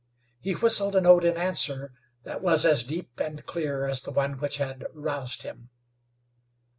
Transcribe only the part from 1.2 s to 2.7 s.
in answer that was